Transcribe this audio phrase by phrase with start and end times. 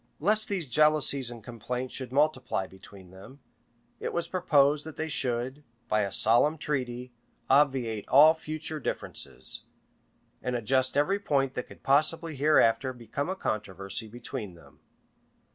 [0.17, 3.39] 1125] Last these jealousies and complaints should multiply between them,
[3.99, 7.13] it was proposed that they should, by a solemn treaty,
[7.51, 9.61] obviate all future differences,
[10.41, 14.79] and adjust every point that couid possibly hereafter become a controversy between them.